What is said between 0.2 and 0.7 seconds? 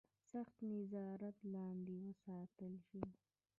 سخت